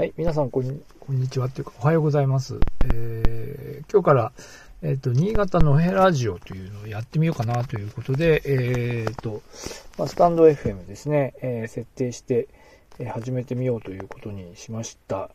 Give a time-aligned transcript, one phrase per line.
[0.00, 2.58] はい、皆さんこんにこんにちはっていうか、おはようございます。
[2.86, 4.32] えー、今日から、
[4.80, 9.42] えっ、と、新潟のヘラジオというのをやってみようかなということで、えっ、と、
[9.98, 12.48] まあ、スタンド FM ですね、えー設定して、
[12.98, 15.28] え始めてみようということにしました。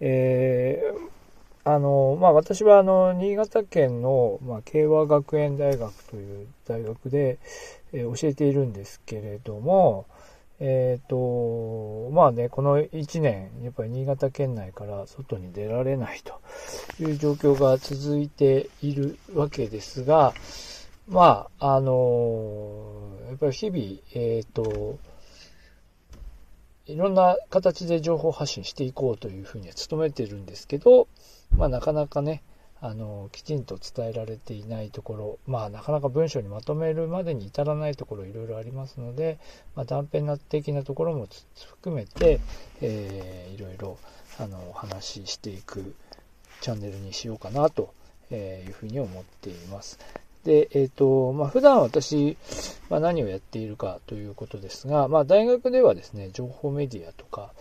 [0.00, 0.98] えー
[1.62, 7.38] あの、まあ、私はあの、新潟県の、まあ、慶和学園大学という大学で、
[7.92, 10.06] え教えているんですけれども、
[10.60, 16.40] えっ、と、まあね、この1年、やっぱり新潟県内から外に出られないと
[17.00, 20.34] いう状況が続いているわけですが、
[21.08, 24.98] まあ、あの、やっぱり日々、えっ、と、
[26.86, 31.06] いろんな形で情報発信していこうというふうには努めてるんですけど、
[31.56, 32.42] まあなかなかね、
[32.80, 39.38] あの、きちんと伝えられていないところ、まあなかなか文章にまとめるまでに至らないところいろいろありますので、
[39.74, 41.28] まあ断片的なところも
[41.72, 42.40] 含めて、
[42.80, 43.98] えーいろいろ、
[44.38, 45.94] あの、お話ししていく
[46.60, 47.92] チャンネルにしようかなと
[48.30, 48.34] い
[48.68, 49.98] うふうに思っています。
[50.44, 52.36] で、えっ、と、まあ、普段私、
[52.88, 57.52] まあ、何をやっているかということですが、まあ、大学ではですね、情報メディアとか、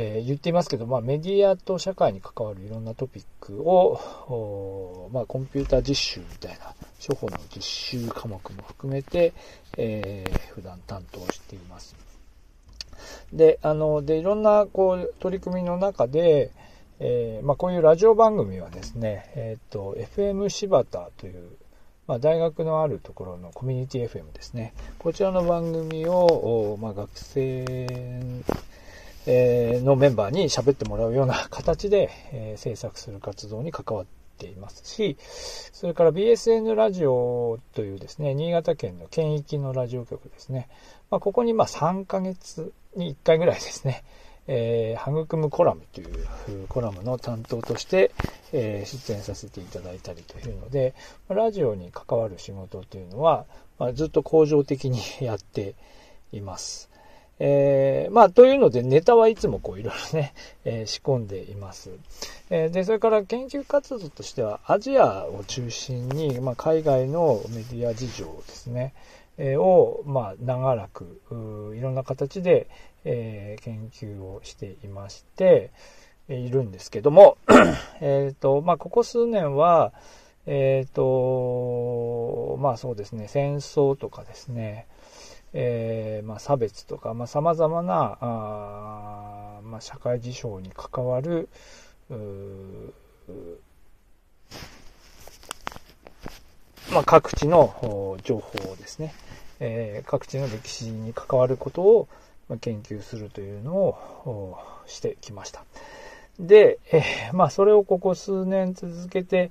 [0.00, 6.74] えー言っていますけど、まあ、メディアと社会に関わるいろんなトピックを、まあ、コンピューター実習みたいな、
[7.04, 9.32] 処方の実習科目も含めて、
[9.76, 11.96] えー普段担当しています。
[13.32, 16.50] で、あの、で、いろんな、こう、取り組みの中で、
[17.00, 21.50] えーまあ、こういうラジオ番組はですね、えっ、と、FM 柴田という、
[22.08, 24.72] まあ、大学のあるところのコミュニティ FM ですね。
[24.98, 28.42] こちらの番組を、まあ、学生、
[29.30, 34.06] えーのメンバーに喋ってもらうような形で、 え制作する活動に関わっ
[34.38, 40.70] ていますし、それから BSN ラジオというですね、新潟県の県域のラジオ局ですね。
[41.10, 44.02] まあ、ここにま3ヶ月に1回ぐらいですね、
[44.48, 48.12] えー、育むコラムというコラムの担当として、
[48.54, 50.94] えー出演させていただいたりというので、
[51.28, 53.44] ラジオに関わる仕事というのは、
[53.78, 55.74] まあ、ずっと恒常的にやって
[56.32, 56.88] います。
[57.40, 60.34] えーまあ、というので、ネタはいつもこういろいろね、
[60.64, 61.90] えー仕込んでいます。
[62.50, 68.92] えーで、それから研究活動としては、アジアを中心に、まあ、海外のメディア事情ですね、
[69.36, 71.20] えーを、まあ、長らく、
[71.76, 72.66] いろんな形で、
[73.04, 75.70] えー研究をしていまして、
[76.28, 77.38] えーいるんですけども、
[78.00, 79.92] えっと、まあ、ここ数年は、
[80.50, 84.86] えっ、と、まあそうですね、戦争とかですね、
[85.54, 91.48] えーまあ、差別とか、まあ、様々な、あーまあ、社会事象に関わる、
[96.92, 99.14] まあ、各地の情報をですね、
[99.60, 102.08] えー各地の歴史に関わることを、
[102.60, 105.64] 研究するというのをしてきました。
[106.40, 109.50] で、えーまあ、それをここ数年続けて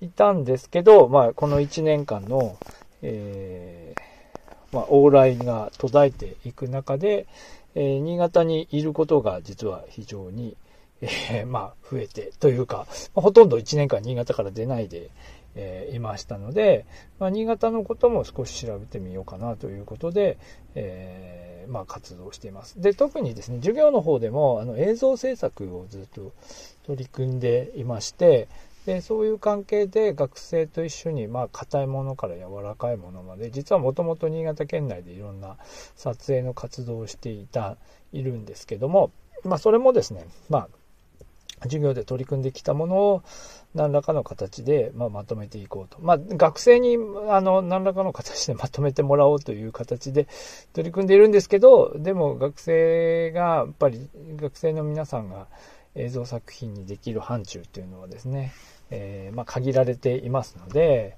[0.00, 2.56] いたんですけど、まあ、この1年間の、
[3.02, 4.09] えー
[4.72, 7.26] まあ、往来が途絶えていく中で、
[7.74, 10.56] えー新潟にいることが実は非常に、
[11.00, 15.10] えー まあ、増えてというか、まあほとんど1年間新潟から出ないで、
[15.56, 16.86] えいましたので、
[17.18, 20.38] まあ、新潟のことも少し調べてみようかなということで、
[20.76, 22.80] えーまあ、活動しています。
[22.80, 26.32] で、特にですね、授業の方でもあの映像制作をずっと
[26.86, 28.48] 取り組んでいまして、
[28.86, 35.56] でそういう関係で学生と一緒に、まあ、硬いものから柔らかいものまで、実はもともと新潟県内でいろんな
[35.96, 37.76] 撮影の活動をしていた、
[38.12, 39.12] いるんですけども、
[39.44, 40.68] まあ、それもですね、まあ、
[41.62, 43.22] 授業で取り組んできたものを
[43.74, 45.98] 何らかの形で、まあ、まとめていこうと。
[46.00, 46.96] まあ、学生に、
[47.28, 50.26] あの、何らかの形でまとめてもらおうという形で
[50.72, 55.46] 取り組んでいるんですけど、でも学生が、やっぱり学生の皆さんが
[55.94, 58.52] 映像作品にできる範疇っていうのはですね、
[58.90, 61.16] えーまあ、限られていますので、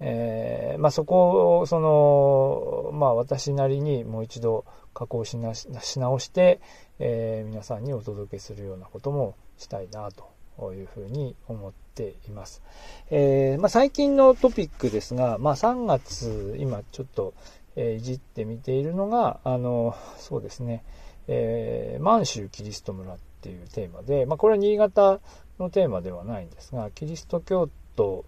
[0.00, 6.60] えーまあ、そこを、その、まあ、私なりにもう一度加工しなしし直して、
[6.98, 12.62] えー皆さんにお届けするようなこともしたいなというふうに思っています。
[13.10, 17.34] えまあ、最近のトピックですが、まあ、3月、今ちょっと、
[17.76, 20.82] えいじってみているのが、あの、そうですね、
[21.28, 25.20] え満州キリスト村っていうテーマで、まあ、これは新潟
[25.58, 28.26] のテーマではないんですが、キリスト教徒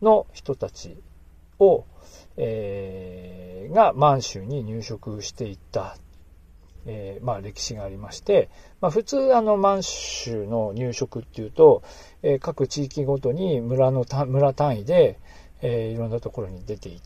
[0.00, 0.96] の人たち
[1.58, 1.84] を、
[2.36, 5.96] えーが満州に入植していった、
[6.86, 11.82] えーまあ、歴史がありまして、まあ、普通あの満州の入植っていうと、
[12.22, 15.18] えー各地域ごとに村の単村単位で、
[15.62, 17.00] えーいろんなところに出ていっ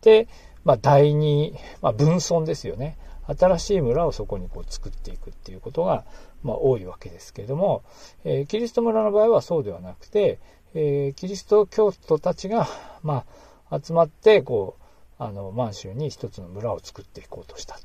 [0.00, 0.26] て、
[0.64, 2.96] まあ、第二、まあ、分村ですよね。
[3.36, 6.04] 新しい村をそこにこう作っていくっていうことが、
[6.42, 7.82] まあ、多いわけですけれども、
[8.24, 10.38] えー、キリスト村の場合はそうではなくて、
[10.74, 12.68] えー、キリスト教徒たちが、
[13.02, 13.24] ま
[13.70, 17.78] あ、集まって、こう、あの、満州に一つの村を作っていこうとした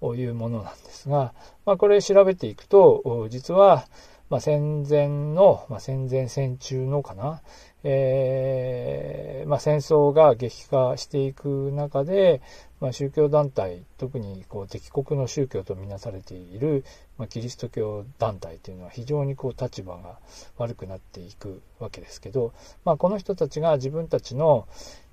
[0.00, 1.32] というものなんですが、
[1.64, 3.86] まあ、これ調べていくと、実は、
[4.28, 7.42] まあ、戦前の、まあ、戦前戦中のかな、
[7.84, 12.42] えー、まあ、戦争が激化していく中で、
[12.80, 16.84] まあ、宗教団体、特にこう敵国の宗教とみなされている、
[17.16, 20.18] まあ、キリスト教団体というのは非常にこう立場が
[20.58, 22.52] 悪くなっていくわけですけど、
[22.84, 24.68] まあ、この人たちが自分たちの、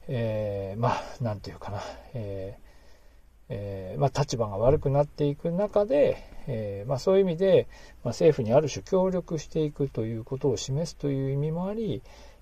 [0.08, 1.82] えー、まあ、なんていうかな、
[2.14, 2.64] えー
[3.50, 6.18] えー、まあ、立場が悪くなっていく中で、
[6.48, 7.68] えー、まあ、そういう意味で、
[8.04, 12.02] まあ、政府にある種協力していくということを示すという意味もあり、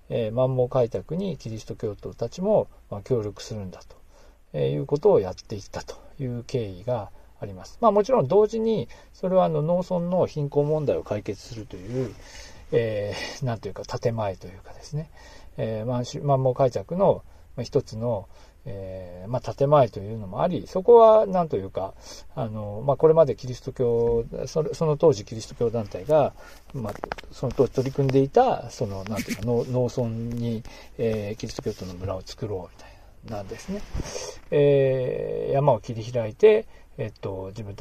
[0.10, 4.01] えー、満蒙開拓にキリスト教徒たちも、ま協力するんだと。
[4.54, 7.78] えいうことをやっていったという経緯があります。
[7.82, 12.14] まあ、もちろん同時にそれはあの農村の貧困問題を解決するという、
[12.72, 15.10] えー、なんというか建前というかですね、
[15.58, 17.24] えー、満蒙開拓の
[17.62, 18.28] 一つの、
[18.66, 21.94] えー、まあ、建前というのもあり、そこは、なんというか、
[22.36, 26.34] あの、まあ、これまでキリスト教、そその当時キリスト教団体が、
[26.74, 26.94] まあ、
[27.32, 30.64] その当時取り組んでいた、その、なんていうか、農村に、
[30.98, 32.91] えー、キリスト教徒の村を作ろうみたいな、
[33.30, 33.82] なんですね。
[34.52, 36.66] えー、山を切り開いて、
[36.98, 37.80] えっと、自分た